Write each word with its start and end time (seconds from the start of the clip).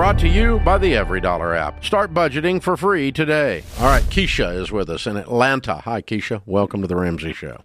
brought 0.00 0.18
to 0.18 0.28
you 0.28 0.58
by 0.60 0.78
the 0.78 0.96
Every 0.96 1.20
Dollar 1.20 1.54
app. 1.54 1.84
Start 1.84 2.14
budgeting 2.14 2.62
for 2.62 2.74
free 2.74 3.12
today. 3.12 3.62
All 3.78 3.84
right, 3.84 4.02
Keisha 4.04 4.56
is 4.56 4.72
with 4.72 4.88
us 4.88 5.06
in 5.06 5.18
Atlanta. 5.18 5.74
Hi, 5.84 6.00
Keisha. 6.00 6.40
Welcome 6.46 6.80
to 6.80 6.88
the 6.88 6.96
Ramsey 6.96 7.34
Show. 7.34 7.64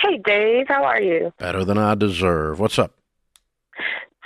Hey, 0.00 0.20
Dave. 0.24 0.66
How 0.66 0.82
are 0.82 1.00
you? 1.00 1.32
Better 1.38 1.64
than 1.64 1.78
I 1.78 1.94
deserve. 1.94 2.58
What's 2.58 2.80
up? 2.80 2.94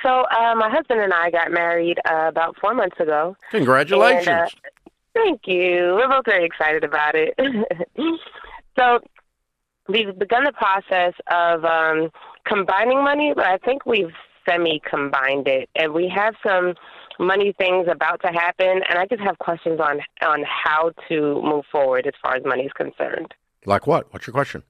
So, 0.03 0.25
uh, 0.31 0.55
my 0.55 0.71
husband 0.71 1.03
and 1.03 1.13
I 1.13 1.31
got 1.31 1.53
married 1.53 1.99
uh, 2.11 2.29
about 2.29 2.57
four 2.59 2.73
months 2.73 2.99
ago. 2.99 3.37
Congratulations. 3.51 4.27
And, 4.27 4.41
uh, 4.41 4.91
thank 5.13 5.43
you. 5.45 5.97
We're 5.97 6.09
both 6.09 6.25
very 6.25 6.47
excited 6.47 6.85
about 6.85 7.15
it. 7.17 7.35
so, 8.79 8.99
we've 9.91 10.19
begun 10.19 10.45
the 10.45 10.53
process 10.53 11.13
of 11.31 11.67
um, 11.67 12.11
combining 12.47 13.05
money, 13.05 13.35
but 13.37 13.45
I 13.45 13.59
think 13.59 13.85
we've 13.85 14.15
semi 14.49 14.81
combined 14.89 15.49
it. 15.49 15.69
And 15.75 15.93
we 15.93 16.09
have 16.09 16.35
some 16.43 16.77
money 17.21 17.55
things 17.59 17.87
about 17.91 18.21
to 18.23 18.29
happen, 18.29 18.81
and 18.89 18.99
I 18.99 19.07
just 19.07 19.23
have 19.23 19.39
questions 19.39 19.79
on 19.79 20.01
on 20.27 20.45
how 20.45 20.93
to 21.09 21.41
move 21.43 21.65
forward 21.71 22.07
as 22.07 22.15
far 22.23 22.35
as 22.37 22.45
money 22.45 22.65
is 22.65 22.73
concerned. 22.73 23.33
Like 23.67 23.87
what? 23.87 24.13
What's 24.13 24.27
your 24.27 24.33
question? 24.33 24.65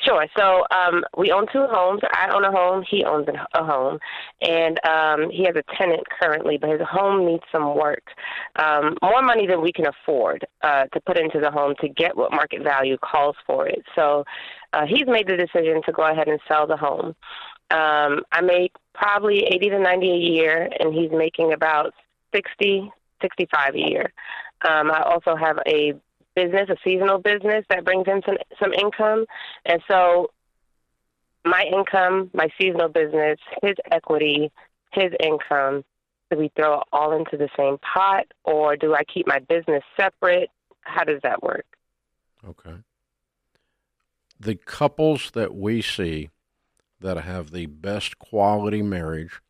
Sure. 0.00 0.26
So 0.36 0.64
um, 0.70 1.04
we 1.16 1.30
own 1.30 1.46
two 1.52 1.66
homes. 1.70 2.00
I 2.12 2.30
own 2.34 2.44
a 2.44 2.50
home. 2.50 2.84
He 2.88 3.04
owns 3.04 3.26
a 3.54 3.64
home, 3.64 3.98
and 4.40 4.78
um, 4.86 5.30
he 5.30 5.44
has 5.44 5.54
a 5.56 5.62
tenant 5.76 6.02
currently, 6.20 6.58
but 6.58 6.70
his 6.70 6.80
home 6.80 7.26
needs 7.26 7.44
some 7.52 7.76
work, 7.76 8.02
um, 8.56 8.96
more 9.02 9.22
money 9.22 9.46
than 9.46 9.62
we 9.62 9.72
can 9.72 9.86
afford 9.86 10.46
uh, 10.62 10.84
to 10.86 11.00
put 11.00 11.18
into 11.18 11.38
the 11.38 11.50
home 11.50 11.74
to 11.80 11.88
get 11.88 12.16
what 12.16 12.32
market 12.32 12.62
value 12.62 12.96
calls 12.98 13.36
for 13.46 13.66
it. 13.68 13.82
So 13.94 14.24
uh, 14.72 14.86
he's 14.86 15.06
made 15.06 15.28
the 15.28 15.36
decision 15.36 15.80
to 15.86 15.92
go 15.92 16.10
ahead 16.10 16.28
and 16.28 16.40
sell 16.48 16.66
the 16.66 16.76
home. 16.76 17.14
Um, 17.70 18.22
I 18.32 18.40
make 18.42 18.72
probably 18.94 19.44
eighty 19.44 19.68
to 19.70 19.78
ninety 19.78 20.10
a 20.10 20.16
year, 20.16 20.68
and 20.78 20.94
he's 20.94 21.10
making 21.10 21.52
about 21.52 21.92
sixty, 22.34 22.90
sixty-five 23.20 23.74
a 23.74 23.78
year. 23.78 24.12
Um, 24.68 24.90
I 24.90 25.02
also 25.02 25.36
have 25.36 25.58
a 25.66 25.94
business, 26.34 26.68
a 26.68 26.76
seasonal 26.82 27.18
business 27.18 27.64
that 27.68 27.84
brings 27.84 28.06
in 28.06 28.22
some 28.24 28.36
some 28.60 28.72
income, 28.72 29.26
and 29.66 29.82
so 29.88 30.30
my 31.44 31.64
income, 31.70 32.30
my 32.32 32.48
seasonal 32.58 32.88
business, 32.88 33.38
his 33.62 33.74
equity, 33.90 34.50
his 34.92 35.12
income. 35.20 35.84
Do 36.30 36.38
we 36.38 36.50
throw 36.56 36.80
it 36.80 36.84
all 36.90 37.12
into 37.12 37.36
the 37.36 37.50
same 37.56 37.76
pot, 37.78 38.26
or 38.44 38.76
do 38.76 38.94
I 38.94 39.04
keep 39.04 39.26
my 39.26 39.40
business 39.40 39.82
separate? 39.96 40.48
How 40.80 41.04
does 41.04 41.20
that 41.22 41.42
work? 41.42 41.66
Okay. 42.48 42.76
The 44.40 44.54
couples 44.56 45.30
that 45.32 45.54
we 45.54 45.82
see 45.82 46.30
that 47.00 47.16
have 47.18 47.50
the 47.50 47.66
best 47.66 48.18
quality 48.18 48.82
marriage 48.82 49.40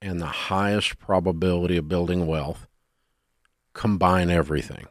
and 0.00 0.20
the 0.20 0.26
highest 0.26 0.98
probability 0.98 1.76
of 1.76 1.88
building 1.88 2.26
wealth 2.26 2.66
combine 3.72 4.30
everything. 4.30 4.86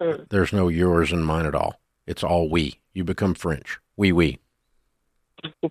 Mm. 0.00 0.28
There's 0.28 0.52
no 0.52 0.68
yours 0.68 1.12
and 1.12 1.24
mine 1.24 1.46
at 1.46 1.54
all. 1.54 1.80
It's 2.06 2.22
all 2.22 2.48
we. 2.48 2.80
You 2.92 3.04
become 3.04 3.34
French. 3.34 3.78
We 3.96 4.12
we. 4.12 4.38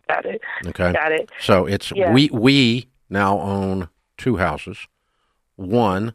Got 0.07 0.25
it. 0.25 0.41
Okay. 0.67 0.93
Got 0.93 1.11
it. 1.11 1.29
So 1.39 1.65
it's 1.65 1.91
yeah. 1.95 2.13
we 2.13 2.29
we 2.31 2.87
now 3.09 3.39
own 3.39 3.89
two 4.17 4.37
houses. 4.37 4.77
One 5.55 6.13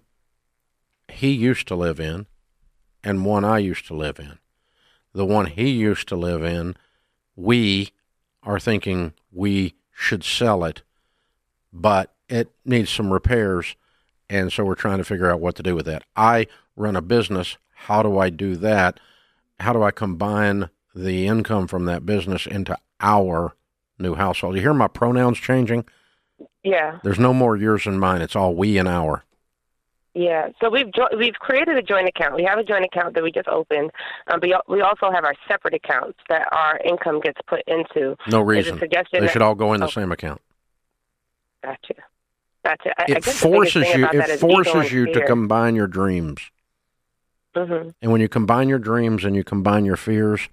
he 1.09 1.31
used 1.31 1.67
to 1.69 1.75
live 1.75 1.99
in 1.99 2.27
and 3.03 3.25
one 3.25 3.45
I 3.45 3.59
used 3.59 3.87
to 3.89 3.95
live 3.95 4.19
in. 4.19 4.39
The 5.13 5.25
one 5.25 5.47
he 5.47 5.71
used 5.71 6.07
to 6.09 6.17
live 6.17 6.45
in, 6.45 6.77
we 7.35 7.91
are 8.43 8.61
thinking 8.61 9.13
we 9.33 9.75
should 9.93 10.25
sell 10.25 10.65
it, 10.65 10.83
but 11.73 12.15
it 12.29 12.51
needs 12.65 12.91
some 12.91 13.13
repairs 13.13 13.77
and 14.29 14.53
so 14.53 14.65
we're 14.65 14.77
trying 14.77 14.99
to 14.99 15.05
figure 15.05 15.29
out 15.29 15.41
what 15.41 15.57
to 15.57 15.63
do 15.63 15.75
with 15.75 15.87
that. 15.87 16.05
I 16.15 16.47
run 16.77 16.95
a 16.95 17.03
business 17.03 17.57
how 17.87 18.03
do 18.03 18.19
I 18.19 18.29
do 18.29 18.57
that? 18.57 19.01
How 19.59 19.73
do 19.73 19.83
I 19.83 19.91
combine 19.91 20.69
the 20.95 21.27
income 21.27 21.67
from 21.67 21.87
that 21.87 22.05
business 22.05 22.47
into 22.47 22.77
our 23.01 23.57
new 23.99 24.15
household? 24.15 24.55
You 24.55 24.61
hear 24.61 24.75
my 24.75 24.87
pronouns 24.87 25.39
changing? 25.39 25.87
Yeah. 26.63 26.99
There's 27.03 27.19
no 27.19 27.33
more 27.33 27.57
yours 27.57 27.87
and 27.87 27.99
mine. 27.99 28.21
It's 28.21 28.37
all 28.37 28.55
we 28.55 28.77
and 28.77 28.87
our. 28.87 29.25
Yeah, 30.15 30.49
so 30.61 30.69
we've 30.69 30.93
jo- 30.93 31.09
we've 31.17 31.35
created 31.35 31.77
a 31.77 31.83
joint 31.83 32.09
account. 32.09 32.35
We 32.35 32.43
have 32.43 32.59
a 32.59 32.65
joint 32.65 32.85
account 32.85 33.15
that 33.15 33.23
we 33.23 33.31
just 33.31 33.47
opened, 33.47 33.93
um, 34.27 34.41
but 34.41 34.51
we 34.69 34.81
also 34.81 35.11
have 35.13 35.25
our 35.25 35.37
separate 35.47 35.75
accounts 35.75 36.19
that 36.29 36.49
our 36.51 36.81
income 36.85 37.21
gets 37.21 37.39
put 37.47 37.63
into. 37.69 38.17
No 38.27 38.41
reason. 38.41 38.79
They 38.79 38.89
that, 38.89 39.31
should 39.31 39.43
all 39.43 39.55
go 39.55 39.73
in 39.73 39.81
the 39.81 39.87
oh, 39.87 39.91
same 39.91 40.11
account. 40.11 40.41
Gotcha. 41.63 41.95
Gotcha. 42.65 42.93
I, 42.99 43.05
it 43.09 43.17
I 43.19 43.21
forces 43.21 43.87
you. 43.95 44.09
It 44.13 44.41
forces 44.41 44.93
you 44.93 45.13
to 45.13 45.25
combine 45.27 45.77
your 45.77 45.87
dreams. 45.87 46.41
Mm-hmm. 47.55 47.91
And 48.03 48.13
when 48.13 48.21
you 48.21 48.29
combine 48.29 48.69
your 48.69 48.79
dreams 48.79 49.25
and 49.25 49.37
you 49.37 49.45
combine 49.45 49.85
your 49.85 49.97
fears, 49.97 50.49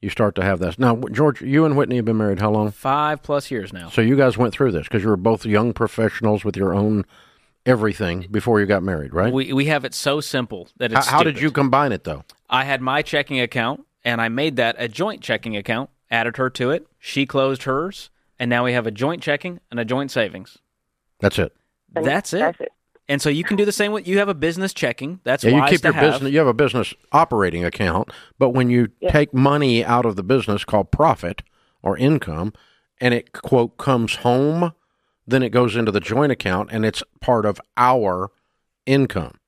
you 0.00 0.10
start 0.10 0.34
to 0.36 0.42
have 0.42 0.60
this. 0.60 0.78
Now, 0.78 0.96
George, 1.12 1.40
you 1.42 1.64
and 1.64 1.76
Whitney 1.76 1.96
have 1.96 2.04
been 2.04 2.16
married 2.16 2.40
how 2.40 2.50
long? 2.50 2.70
Five 2.70 3.22
plus 3.22 3.50
years 3.50 3.72
now. 3.72 3.88
So 3.88 4.00
you 4.00 4.16
guys 4.16 4.38
went 4.38 4.54
through 4.54 4.72
this 4.72 4.84
because 4.84 5.02
you 5.02 5.08
were 5.08 5.16
both 5.16 5.44
young 5.44 5.72
professionals 5.72 6.44
with 6.44 6.56
your 6.56 6.74
own 6.74 7.04
everything 7.68 8.26
before 8.30 8.58
you 8.58 8.66
got 8.66 8.82
married, 8.82 9.12
right? 9.14 9.32
We 9.32 9.52
we 9.52 9.66
have 9.66 9.84
it 9.84 9.94
so 9.94 10.20
simple 10.20 10.68
that 10.78 10.92
it's. 10.92 11.06
How, 11.06 11.18
how 11.18 11.22
did 11.22 11.40
you 11.40 11.50
combine 11.50 11.92
it 11.92 12.04
though? 12.04 12.24
I 12.50 12.64
had 12.64 12.80
my 12.80 13.02
checking 13.02 13.38
account 13.40 13.84
and 14.04 14.20
I 14.20 14.28
made 14.28 14.56
that 14.56 14.76
a 14.78 14.88
joint 14.88 15.22
checking 15.22 15.56
account. 15.56 15.90
Added 16.10 16.38
her 16.38 16.48
to 16.48 16.70
it. 16.70 16.86
She 16.98 17.26
closed 17.26 17.64
hers, 17.64 18.08
and 18.38 18.48
now 18.48 18.64
we 18.64 18.72
have 18.72 18.86
a 18.86 18.90
joint 18.90 19.22
checking 19.22 19.60
and 19.70 19.78
a 19.78 19.84
joint 19.84 20.10
savings. 20.10 20.56
That's 21.20 21.38
it. 21.38 21.54
That's 21.92 22.32
it. 22.32 22.38
That's 22.38 22.60
it. 22.60 22.72
And 23.10 23.20
so 23.20 23.28
you 23.28 23.44
can 23.44 23.56
do 23.56 23.64
the 23.64 23.72
same 23.72 23.92
with 23.92 24.08
you 24.08 24.18
have 24.18 24.28
a 24.28 24.34
business 24.34 24.72
checking. 24.72 25.20
That's 25.24 25.44
yeah, 25.44 25.50
you 25.50 25.70
keep 25.70 25.82
your 25.82 25.92
have. 25.92 26.12
business. 26.12 26.32
You 26.32 26.38
have 26.38 26.46
a 26.46 26.54
business 26.54 26.94
operating 27.12 27.64
account, 27.64 28.10
but 28.38 28.50
when 28.50 28.70
you 28.70 28.88
yeah. 29.00 29.10
take 29.10 29.34
money 29.34 29.84
out 29.84 30.06
of 30.06 30.16
the 30.16 30.22
business 30.22 30.64
called 30.64 30.90
profit 30.90 31.42
or 31.82 31.96
income, 31.96 32.54
and 33.00 33.12
it 33.12 33.32
quote 33.32 33.76
comes 33.76 34.16
home, 34.16 34.72
then 35.28 35.42
it 35.42 35.50
goes 35.50 35.76
into 35.76 35.92
the 35.92 36.00
joint 36.00 36.32
account, 36.32 36.70
and 36.72 36.84
it's 36.84 37.02
part 37.20 37.44
of 37.44 37.60
our 37.76 38.30
income. 38.86 39.38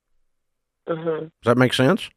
Mm-hmm. 0.88 1.24
Does 1.24 1.30
that 1.44 1.58
make 1.58 1.72
sense? 1.72 2.10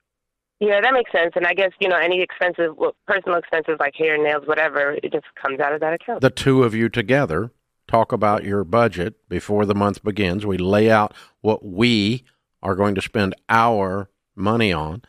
Yeah, 0.59 0.81
that 0.81 0.93
makes 0.93 1.11
sense. 1.11 1.33
And 1.35 1.47
I 1.47 1.53
guess 1.53 1.71
you 1.79 1.87
know 1.87 1.97
any 1.97 2.21
expensive, 2.21 2.75
personal 3.07 3.37
expenses 3.37 3.77
like 3.79 3.95
hair, 3.95 4.21
nails, 4.21 4.43
whatever, 4.45 4.91
it 4.91 5.11
just 5.11 5.25
comes 5.41 5.59
out 5.59 5.73
of 5.73 5.79
that 5.81 5.93
account. 5.93 6.21
The 6.21 6.29
two 6.29 6.63
of 6.63 6.73
you 6.73 6.89
together 6.89 7.51
talk 7.87 8.11
about 8.11 8.43
your 8.43 8.63
budget 8.63 9.15
before 9.27 9.65
the 9.65 9.75
month 9.75 10.03
begins. 10.03 10.45
We 10.45 10.57
lay 10.57 10.89
out 10.89 11.13
what 11.41 11.65
we 11.65 12.23
are 12.61 12.75
going 12.75 12.95
to 12.95 13.01
spend 13.01 13.35
our 13.49 14.09
money 14.35 14.71
on. 14.71 15.01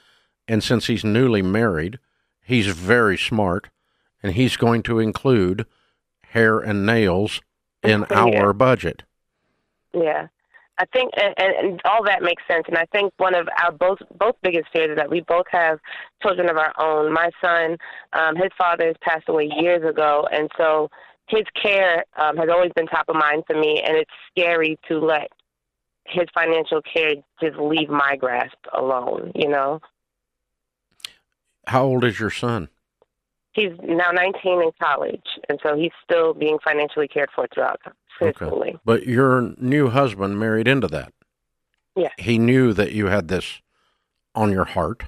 And 0.46 0.62
since 0.62 0.86
he's 0.86 1.04
newly 1.04 1.42
married, 1.42 1.98
he's 2.42 2.66
very 2.66 3.16
smart 3.16 3.68
and 4.22 4.32
he's 4.32 4.56
going 4.56 4.82
to 4.84 4.98
include 4.98 5.66
hair 6.28 6.58
and 6.58 6.84
nails 6.84 7.40
in 7.84 8.06
yeah. 8.10 8.16
our 8.16 8.52
budget. 8.52 9.02
Yeah. 9.92 10.28
I 10.76 10.86
think, 10.86 11.12
and, 11.16 11.34
and, 11.38 11.80
all 11.84 12.04
that 12.04 12.22
makes 12.22 12.42
sense. 12.48 12.64
And 12.66 12.76
I 12.76 12.84
think 12.86 13.12
one 13.18 13.34
of 13.34 13.48
our 13.62 13.70
both 13.70 13.98
both 14.18 14.34
biggest 14.42 14.66
fears 14.72 14.90
is 14.90 14.96
that 14.96 15.08
we 15.08 15.20
both 15.20 15.46
have 15.52 15.78
children 16.20 16.50
of 16.50 16.56
our 16.56 16.72
own. 16.80 17.12
My 17.12 17.30
son, 17.40 17.76
um, 18.12 18.34
his 18.34 18.50
father 18.58 18.86
has 18.88 18.96
passed 19.00 19.28
away 19.28 19.48
years 19.56 19.88
ago, 19.88 20.26
and 20.32 20.50
so 20.56 20.90
his 21.28 21.44
care 21.60 22.04
um, 22.16 22.36
has 22.36 22.48
always 22.50 22.72
been 22.74 22.86
top 22.86 23.08
of 23.08 23.14
mind 23.14 23.44
for 23.46 23.58
me, 23.58 23.82
and 23.86 23.96
it's 23.96 24.10
scary 24.30 24.76
to 24.88 24.98
let 24.98 25.30
his 26.06 26.26
financial 26.34 26.82
care 26.82 27.14
just 27.40 27.56
leave 27.56 27.88
my 27.88 28.16
grasp 28.16 28.58
alone. 28.76 29.30
You 29.36 29.50
know. 29.50 29.80
How 31.68 31.84
old 31.84 32.04
is 32.04 32.18
your 32.18 32.30
son? 32.30 32.68
He's 33.54 33.70
now 33.82 34.10
19 34.10 34.62
in 34.62 34.70
college, 34.82 35.38
and 35.48 35.60
so 35.62 35.76
he's 35.76 35.92
still 36.02 36.34
being 36.34 36.58
financially 36.64 37.08
cared 37.08 37.30
for 37.34 37.46
throughout 37.54 37.80
his 38.20 38.34
Okay. 38.40 38.76
But 38.84 39.06
your 39.06 39.54
new 39.58 39.88
husband 39.90 40.38
married 40.38 40.68
into 40.68 40.88
that. 40.88 41.12
Yeah. 41.96 42.10
He 42.18 42.38
knew 42.38 42.72
that 42.72 42.92
you 42.92 43.06
had 43.06 43.28
this 43.28 43.60
on 44.34 44.50
your 44.50 44.64
heart, 44.64 45.04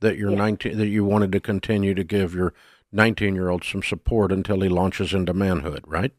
that 0.00 0.16
you're 0.16 0.30
yeah. 0.30 0.38
19, 0.38 0.78
that 0.78 0.88
you 0.88 1.04
wanted 1.04 1.32
to 1.32 1.40
continue 1.40 1.94
to 1.94 2.04
give 2.04 2.34
your 2.34 2.54
19 2.92 3.34
year 3.34 3.50
old 3.50 3.64
some 3.64 3.82
support 3.82 4.32
until 4.32 4.60
he 4.60 4.68
launches 4.68 5.12
into 5.12 5.34
manhood, 5.34 5.84
right? 5.86 6.12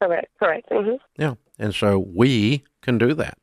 Correct, 0.00 0.28
correct. 0.38 0.70
Mm-hmm. 0.70 0.96
Yeah. 1.20 1.34
And 1.58 1.74
so 1.74 1.98
we 1.98 2.64
can 2.82 2.98
do 2.98 3.14
that. 3.14 3.38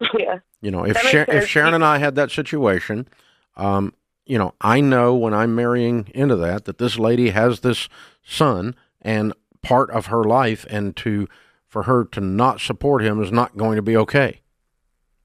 Yeah. 0.18 0.38
You 0.62 0.70
know, 0.70 0.84
if, 0.84 0.96
if 1.14 1.48
Sharon 1.48 1.72
and 1.72 1.84
I 1.84 1.98
had 1.98 2.16
that 2.16 2.30
situation, 2.30 3.08
um, 3.56 3.94
you 4.30 4.38
know, 4.38 4.54
I 4.60 4.80
know 4.80 5.12
when 5.16 5.34
I'm 5.34 5.56
marrying 5.56 6.08
into 6.14 6.36
that, 6.36 6.64
that 6.66 6.78
this 6.78 7.00
lady 7.00 7.30
has 7.30 7.60
this 7.60 7.88
son 8.24 8.76
and 9.02 9.32
part 9.60 9.90
of 9.90 10.06
her 10.06 10.22
life, 10.22 10.64
and 10.70 10.94
to, 10.98 11.26
for 11.66 11.82
her 11.82 12.04
to 12.04 12.20
not 12.20 12.60
support 12.60 13.02
him 13.02 13.20
is 13.20 13.32
not 13.32 13.56
going 13.56 13.74
to 13.74 13.82
be 13.82 13.96
okay 13.96 14.40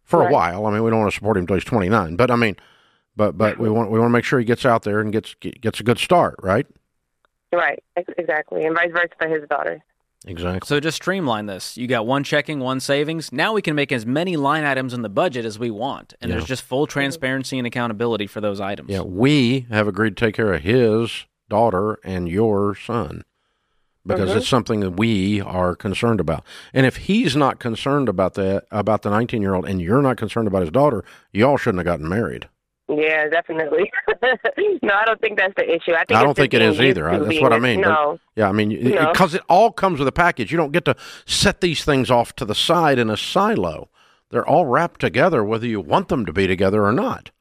for 0.04 0.22
right. 0.22 0.30
a 0.30 0.34
while. 0.34 0.66
I 0.66 0.72
mean, 0.72 0.81
we 0.81 0.90
don't 0.90 1.02
want 1.02 1.12
to 1.12 1.16
support 1.16 1.38
him 1.38 1.42
until 1.42 1.57
he's 1.57 1.66
29, 1.66 2.16
but 2.16 2.31
I 2.31 2.36
mean, 2.36 2.56
but 3.16 3.38
but 3.38 3.60
we 3.60 3.69
want 3.69 3.92
we 3.92 4.00
want 4.00 4.10
to 4.10 4.13
make 4.13 4.25
sure 4.25 4.40
he 4.40 4.46
gets 4.46 4.66
out 4.66 4.81
there 4.81 5.00
and 5.02 5.13
gets 5.13 5.36
gets 5.36 5.80
a 5.80 5.84
good 5.84 6.00
start, 6.00 6.38
right? 6.42 6.66
Right, 7.54 7.84
exactly, 8.18 8.66
and 8.66 8.75
vice 8.75 8.92
versa 8.92 9.13
for 9.19 9.28
his 9.28 9.48
daughter. 9.48 9.84
Exactly. 10.27 10.68
So 10.68 10.80
just 10.80 10.95
streamline 10.95 11.45
this. 11.45 11.77
You 11.77 11.88
got 11.88 12.07
one 12.07 12.24
checking, 12.24 12.60
one 12.60 12.80
savings. 12.80 13.31
Now 13.31 13.54
we 13.54 13.62
can 13.62 13.75
make 13.75 13.92
as 13.92 14.06
many 14.06 14.38
line 14.38 14.63
items 14.63 14.94
in 14.94 15.01
the 15.01 15.10
budget 15.10 15.45
as 15.45 15.60
we 15.60 15.69
want, 15.69 16.13
and 16.19 16.31
there's 16.31 16.45
just 16.45 16.63
full 16.63 16.88
transparency 16.88 17.57
and 17.57 17.68
accountability 17.68 18.27
for 18.27 18.42
those 18.42 18.60
items. 18.60 18.89
Yeah, 18.89 19.01
we 19.01 19.68
have 19.69 19.88
agreed 19.88 20.18
to 20.18 20.25
take 20.25 20.36
care 20.36 20.54
of 20.54 20.63
his 20.63 21.25
daughter 21.48 22.00
and 22.04 22.27
your 22.27 22.75
son 22.75 23.24
because 24.06 24.36
it's 24.36 24.48
something 24.48 24.81
that 24.81 24.92
we 24.92 25.42
are 25.42 25.75
concerned 25.75 26.19
about. 26.19 26.44
And 26.74 26.86
if 26.86 26.98
he's 26.98 27.36
not 27.36 27.60
concerned 27.60 28.07
about 28.07 28.36
that, 28.36 28.66
about 28.72 29.01
the 29.01 29.10
19 29.10 29.42
year 29.42 29.56
old, 29.56 29.66
and 29.66 29.81
you're 29.81 30.01
not 30.01 30.18
concerned 30.18 30.48
about 30.48 30.62
his 30.62 30.72
daughter, 30.72 31.04
y'all 31.31 31.57
shouldn't 31.57 31.80
have 31.80 31.86
gotten 31.86 32.07
married. 32.07 32.48
Yeah, 32.88 33.28
definitely. 33.30 33.92
no, 34.84 34.94
I 34.94 35.06
don't 35.06 35.20
think 35.20 35.38
that's 35.40 35.54
the 35.56 35.64
issue. 35.68 35.94
I 35.94 36.06
think 36.06 36.20
I 36.20 36.24
don't 36.24 36.36
think 36.36 36.54
it 36.54 36.62
is 36.62 36.80
either. 36.80 37.10
I- 37.10 37.18
that's 37.20 37.42
what 37.42 37.52
I 37.54 37.60
mean, 37.60 37.82
but- 37.82 37.90
No, 37.90 38.20
Yeah, 38.36 38.48
I 38.48 38.52
mean, 38.52 38.70
No. 38.70 39.12
because 39.12 39.34
it, 39.34 39.42
all 39.50 39.72
comes 39.72 39.98
with 40.00 40.08
a 40.08 40.12
package. 40.12 40.52
You 40.52 40.58
don't 40.58 40.72
get 40.72 40.86
to 40.86 40.96
set 41.26 41.62
these 41.62 41.84
things 41.84 42.12
off 42.12 42.36
to 42.36 42.46
the 42.46 42.54
side 42.56 43.00
in 43.00 43.10
a 43.10 43.18
silo. 43.18 43.90
They're 44.30 44.48
all 44.48 44.66
wrapped 44.66 45.00
together, 45.02 45.44
whether 45.44 45.66
you 45.66 45.80
want 45.82 46.10
them 46.10 46.26
to 46.26 46.34
be 46.34 46.46
together 46.48 46.84
or 46.84 46.92
not. 46.92 47.32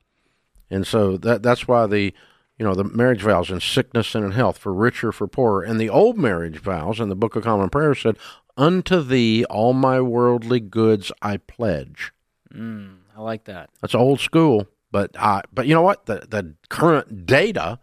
And 0.70 0.86
so 0.86 1.16
that 1.18 1.42
that's 1.42 1.68
why 1.68 1.86
the 1.86 2.14
you 2.58 2.64
know 2.64 2.74
the 2.74 2.84
marriage 2.84 3.22
vows 3.22 3.50
in 3.50 3.60
sickness 3.60 4.14
and 4.14 4.24
in 4.24 4.30
health, 4.32 4.58
for 4.58 4.72
richer, 4.72 5.12
for 5.12 5.26
poorer, 5.26 5.62
and 5.62 5.78
the 5.80 5.90
old 5.90 6.16
marriage 6.16 6.58
vows 6.58 7.00
in 7.00 7.08
the 7.08 7.16
Book 7.16 7.36
of 7.36 7.42
Common 7.44 7.68
Prayer 7.68 7.94
said, 7.94 8.16
"Unto 8.56 9.02
thee 9.02 9.44
all 9.46 9.72
my 9.72 10.00
worldly 10.00 10.60
goods 10.60 11.10
I 11.20 11.36
pledge." 11.36 12.12
Mm, 12.54 12.96
I 13.16 13.20
like 13.20 13.44
that. 13.44 13.70
That's 13.80 13.94
old 13.94 14.20
school, 14.20 14.66
but 14.94 15.10
uh, 15.18 15.42
but 15.52 15.66
you 15.66 15.74
know 15.74 15.82
what? 15.82 16.06
The 16.06 16.24
the 16.28 16.54
current 16.68 17.26
data 17.26 17.80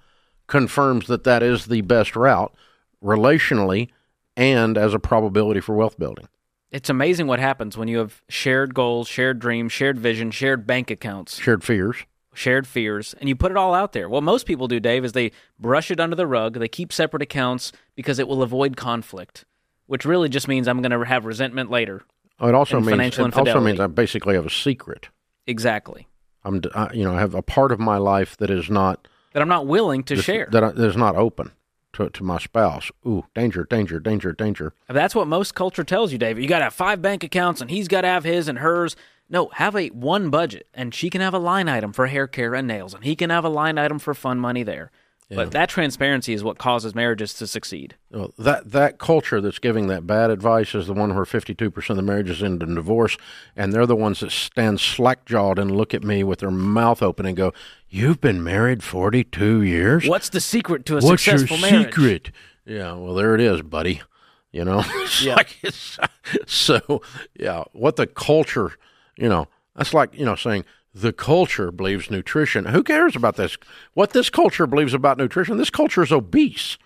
confirms 0.47 1.07
that 1.07 1.25
that 1.25 1.43
is 1.43 1.65
the 1.65 1.81
best 1.81 2.15
route 2.15 2.55
relationally 3.03 3.89
and 4.37 4.77
as 4.77 4.93
a 4.93 4.99
probability 4.99 5.59
for 5.59 5.75
wealth 5.75 5.99
building. 5.99 6.29
It's 6.71 6.89
amazing 6.89 7.27
what 7.27 7.39
happens 7.39 7.77
when 7.77 7.89
you 7.89 7.97
have 7.97 8.21
shared 8.29 8.73
goals, 8.73 9.09
shared 9.09 9.39
dreams, 9.39 9.73
shared 9.73 9.99
vision, 9.99 10.31
shared 10.31 10.65
bank 10.65 10.89
accounts, 10.89 11.37
Shared 11.37 11.65
fears. 11.65 11.97
shared 12.33 12.65
fears, 12.65 13.13
and 13.19 13.27
you 13.27 13.35
put 13.35 13.51
it 13.51 13.57
all 13.57 13.73
out 13.73 13.91
there. 13.91 14.07
What 14.07 14.23
most 14.23 14.45
people 14.45 14.69
do, 14.69 14.79
Dave, 14.79 15.03
is 15.03 15.11
they 15.11 15.33
brush 15.59 15.91
it 15.91 15.99
under 15.99 16.15
the 16.15 16.25
rug. 16.25 16.59
They 16.59 16.69
keep 16.69 16.93
separate 16.93 17.21
accounts 17.21 17.73
because 17.93 18.19
it 18.19 18.27
will 18.29 18.41
avoid 18.41 18.77
conflict, 18.77 19.43
which 19.87 20.05
really 20.05 20.29
just 20.29 20.47
means 20.47 20.65
I'm 20.65 20.81
going 20.81 20.97
to 20.97 21.05
have 21.05 21.25
resentment 21.25 21.69
later. 21.69 22.03
Oh, 22.39 22.47
it 22.47 22.55
also 22.55 22.77
means 22.79 22.89
financial 22.91 23.25
it 23.25 23.35
also 23.35 23.59
means 23.59 23.81
I 23.81 23.87
basically 23.87 24.35
have 24.35 24.45
a 24.45 24.49
secret. 24.49 25.09
Exactly. 25.45 26.07
I'm 26.43 26.61
I, 26.75 26.91
you 26.93 27.03
know 27.03 27.15
I 27.15 27.19
have 27.19 27.35
a 27.35 27.41
part 27.41 27.71
of 27.71 27.79
my 27.79 27.97
life 27.97 28.37
that 28.37 28.49
is 28.49 28.69
not 28.69 29.07
That 29.33 29.41
I'm 29.41 29.47
not 29.49 29.67
willing 29.67 30.03
to 30.03 30.15
that- 30.15 30.21
share. 30.23 30.47
that, 30.51 30.63
I, 30.63 30.71
that 30.71 30.87
is 30.87 30.97
not 30.97 31.15
open 31.15 31.51
to 31.93 32.09
to 32.09 32.23
my 32.23 32.37
spouse. 32.39 32.91
Ooh, 33.05 33.25
danger, 33.35 33.63
danger, 33.65 33.99
danger, 33.99 34.31
danger. 34.33 34.73
That's 34.87 35.13
what 35.15 35.27
most 35.27 35.55
culture 35.55 35.83
tells 35.83 36.11
you, 36.11 36.17
David. 36.17 36.41
You 36.41 36.47
got 36.49 36.59
to 36.59 36.65
have 36.65 36.73
five 36.73 37.01
bank 37.01 37.23
accounts, 37.23 37.61
and 37.61 37.69
he's 37.69 37.87
got 37.87 38.01
to 38.01 38.07
have 38.07 38.23
his 38.23 38.47
and 38.47 38.59
hers. 38.59 38.95
No, 39.29 39.47
have 39.53 39.75
a 39.77 39.87
one 39.89 40.29
budget, 40.29 40.67
and 40.73 40.93
she 40.93 41.09
can 41.09 41.21
have 41.21 41.33
a 41.33 41.39
line 41.39 41.69
item 41.69 41.93
for 41.93 42.07
hair 42.07 42.27
care 42.27 42.53
and 42.53 42.67
nails, 42.67 42.93
and 42.93 43.03
he 43.05 43.15
can 43.15 43.29
have 43.29 43.45
a 43.45 43.49
line 43.49 43.77
item 43.77 43.97
for 43.99 44.13
fun 44.13 44.39
money 44.39 44.63
there. 44.63 44.91
But 45.33 45.51
that 45.51 45.69
transparency 45.69 46.33
is 46.33 46.43
what 46.43 46.57
causes 46.57 46.93
marriages 46.93 47.33
to 47.35 47.47
succeed. 47.47 47.95
Well, 48.11 48.33
that 48.37 48.71
that 48.71 48.97
culture 48.97 49.39
that's 49.39 49.59
giving 49.59 49.87
that 49.87 50.05
bad 50.05 50.29
advice 50.29 50.75
is 50.75 50.87
the 50.87 50.93
one 50.93 51.15
where 51.15 51.23
fifty 51.25 51.53
two 51.55 51.71
percent 51.71 51.97
of 51.97 52.05
the 52.05 52.11
marriages 52.11 52.43
end 52.43 52.61
in 52.61 52.75
divorce, 52.75 53.17
and 53.55 53.71
they're 53.71 53.85
the 53.85 53.95
ones 53.95 54.19
that 54.19 54.31
stand 54.31 54.79
slack 54.81 55.25
jawed 55.25 55.57
and 55.57 55.71
look 55.71 55.93
at 55.93 56.03
me 56.03 56.23
with 56.23 56.39
their 56.39 56.51
mouth 56.51 57.01
open 57.01 57.25
and 57.25 57.37
go, 57.37 57.53
"You've 57.89 58.19
been 58.19 58.43
married 58.43 58.83
forty 58.83 59.23
two 59.23 59.61
years. 59.61 60.05
What's 60.07 60.29
the 60.29 60.41
secret 60.41 60.85
to 60.87 60.97
a 60.97 61.01
What's 61.01 61.25
your 61.25 61.37
successful 61.37 61.57
marriage? 61.69 61.93
secret?" 61.95 62.31
Yeah, 62.65 62.93
well, 62.93 63.13
there 63.15 63.33
it 63.33 63.41
is, 63.41 63.61
buddy. 63.61 64.01
You 64.51 64.65
know, 64.65 64.83
Yeah. 65.21 65.35
like 65.35 65.57
it's 65.63 65.97
so. 66.45 67.01
Yeah, 67.39 67.63
what 67.71 67.95
the 67.95 68.05
culture, 68.05 68.73
you 69.15 69.29
know, 69.29 69.47
that's 69.77 69.93
like 69.93 70.13
you 70.17 70.25
know 70.25 70.35
saying 70.35 70.65
the 70.93 71.13
culture 71.13 71.71
believes 71.71 72.11
nutrition. 72.11 72.65
Who 72.65 72.83
cares 72.83 73.15
about 73.15 73.35
this? 73.35 73.57
What 73.93 74.11
this 74.11 74.29
culture 74.29 74.67
believes 74.67 74.93
about 74.93 75.17
nutrition? 75.17 75.57
This 75.57 75.69
culture 75.69 76.03
is 76.03 76.11
obese. 76.11 76.77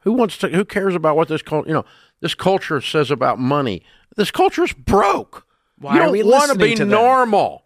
Who 0.00 0.12
wants 0.12 0.38
to? 0.38 0.48
Who 0.48 0.64
cares 0.64 0.94
about 0.94 1.16
what 1.16 1.28
this 1.28 1.42
culture? 1.42 1.68
You 1.68 1.74
know, 1.74 1.84
this 2.20 2.34
culture 2.34 2.80
says 2.80 3.10
about 3.10 3.38
money. 3.38 3.82
This 4.16 4.30
culture 4.30 4.64
is 4.64 4.72
broke. 4.72 5.46
Why 5.78 5.94
you 5.94 6.00
don't 6.00 6.12
we 6.12 6.22
want 6.22 6.52
to 6.52 6.58
be 6.58 6.74
to 6.74 6.84
normal. 6.84 7.64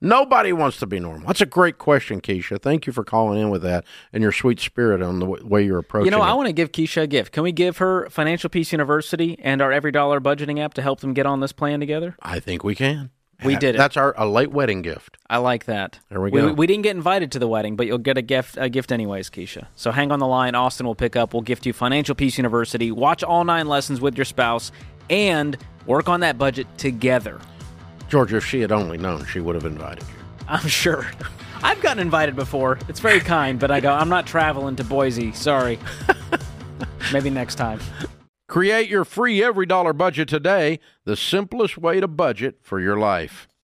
Nobody 0.00 0.52
wants 0.52 0.78
to 0.80 0.86
be 0.86 1.00
normal. 1.00 1.26
That's 1.28 1.40
a 1.40 1.46
great 1.46 1.78
question, 1.78 2.20
Keisha. 2.20 2.60
Thank 2.60 2.86
you 2.86 2.92
for 2.92 3.04
calling 3.04 3.40
in 3.40 3.48
with 3.48 3.62
that 3.62 3.86
and 4.12 4.22
your 4.22 4.32
sweet 4.32 4.60
spirit 4.60 5.00
on 5.00 5.18
the 5.18 5.24
w- 5.24 5.46
way 5.46 5.64
you're 5.64 5.78
approaching 5.78 6.04
You 6.06 6.10
know, 6.10 6.22
it. 6.22 6.26
I 6.26 6.34
want 6.34 6.46
to 6.48 6.52
give 6.52 6.72
Keisha 6.72 7.02
a 7.02 7.06
gift. 7.06 7.32
Can 7.32 7.42
we 7.42 7.52
give 7.52 7.78
her 7.78 8.06
Financial 8.10 8.50
Peace 8.50 8.70
University 8.70 9.38
and 9.40 9.62
our 9.62 9.72
Every 9.72 9.92
Dollar 9.92 10.20
budgeting 10.20 10.60
app 10.60 10.74
to 10.74 10.82
help 10.82 11.00
them 11.00 11.14
get 11.14 11.24
on 11.24 11.40
this 11.40 11.52
plan 11.52 11.80
together? 11.80 12.16
I 12.20 12.38
think 12.38 12.62
we 12.62 12.74
can. 12.74 13.10
We 13.44 13.56
did 13.56 13.74
it. 13.74 13.78
That's 13.78 13.96
our 13.96 14.14
a 14.16 14.26
late 14.26 14.50
wedding 14.50 14.82
gift. 14.82 15.16
I 15.28 15.38
like 15.38 15.64
that. 15.66 15.98
There 16.10 16.20
we 16.20 16.30
We, 16.30 16.40
go. 16.40 16.52
we 16.52 16.66
didn't 16.66 16.82
get 16.82 16.96
invited 16.96 17.32
to 17.32 17.38
the 17.38 17.48
wedding, 17.48 17.76
but 17.76 17.86
you'll 17.86 17.98
get 17.98 18.16
a 18.18 18.22
gift 18.22 18.56
a 18.58 18.68
gift 18.68 18.92
anyways, 18.92 19.30
Keisha. 19.30 19.66
So 19.76 19.90
hang 19.90 20.12
on 20.12 20.18
the 20.18 20.26
line. 20.26 20.54
Austin 20.54 20.86
will 20.86 20.94
pick 20.94 21.16
up. 21.16 21.32
We'll 21.34 21.42
gift 21.42 21.66
you 21.66 21.72
Financial 21.72 22.14
Peace 22.14 22.36
University. 22.38 22.90
Watch 22.90 23.22
all 23.22 23.44
nine 23.44 23.66
lessons 23.68 24.00
with 24.00 24.16
your 24.16 24.24
spouse 24.24 24.72
and 25.10 25.56
work 25.86 26.08
on 26.08 26.20
that 26.20 26.38
budget 26.38 26.66
together. 26.78 27.40
Georgia, 28.08 28.36
if 28.36 28.44
she 28.46 28.60
had 28.60 28.72
only 28.72 28.98
known, 28.98 29.24
she 29.26 29.40
would 29.40 29.54
have 29.54 29.64
invited 29.64 30.04
you. 30.04 30.14
I'm 30.48 30.66
sure. 30.68 31.06
I've 31.62 31.80
gotten 31.80 31.98
invited 32.00 32.36
before. 32.36 32.78
It's 32.88 33.00
very 33.00 33.20
kind, 33.20 33.58
but 33.58 33.70
I 33.70 33.80
go, 33.80 33.90
I'm 33.92 34.10
not 34.10 34.26
traveling 34.26 34.76
to 34.76 34.84
Boise. 34.84 35.32
Sorry. 35.32 35.78
Maybe 37.12 37.30
next 37.30 37.54
time. 37.54 37.80
Create 38.54 38.88
your 38.88 39.04
free 39.04 39.42
every 39.42 39.66
dollar 39.66 39.92
budget 39.92 40.28
today, 40.28 40.78
the 41.04 41.16
simplest 41.16 41.76
way 41.76 41.98
to 41.98 42.06
budget 42.06 42.54
for 42.62 42.78
your 42.78 42.96
life. 42.96 43.48